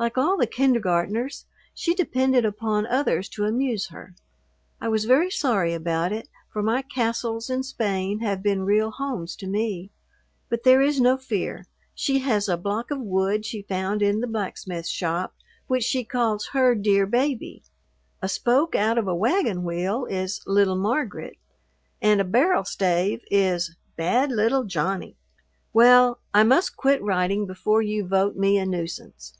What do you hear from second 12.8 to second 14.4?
of wood she found in the